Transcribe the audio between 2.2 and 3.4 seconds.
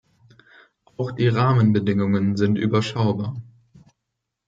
sind überschaubar.